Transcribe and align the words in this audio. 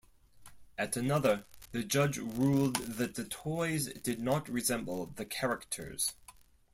At 0.79 0.97
another, 0.97 1.45
the 1.73 1.83
judge 1.83 2.17
ruled 2.17 2.77
that 2.77 3.13
the 3.13 3.23
toys 3.23 3.85
did 4.01 4.19
not 4.19 4.49
resemble 4.49 5.05
the 5.05 5.25
characters. 5.25 6.15